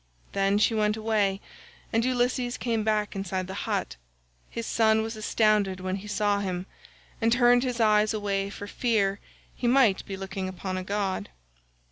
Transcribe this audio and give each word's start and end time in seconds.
Then 0.31 0.57
she 0.57 0.73
went 0.73 0.97
away 0.97 1.41
and 1.93 2.03
Ulysses 2.03 2.57
came 2.57 2.83
back 2.83 3.15
inside 3.15 3.45
the 3.45 3.53
hut. 3.69 3.97
His 4.49 4.65
son 4.65 5.03
was 5.03 5.15
astounded 5.15 5.79
when 5.79 5.97
he 5.97 6.07
saw 6.07 6.39
him, 6.39 6.65
and 7.21 7.31
turned 7.31 7.61
his 7.63 7.79
eyes 7.79 8.11
away 8.11 8.49
for 8.49 8.65
fear 8.65 9.19
he 9.53 9.67
might 9.67 10.03
be 10.07 10.17
looking 10.17 10.49
upon 10.49 10.75
a 10.75 10.83
god. 10.83 11.29